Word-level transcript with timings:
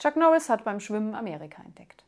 Chuck 0.00 0.16
Norris 0.16 0.48
hat 0.48 0.64
beim 0.64 0.80
Schwimmen 0.80 1.14
Amerika 1.14 1.62
entdeckt. 1.62 2.04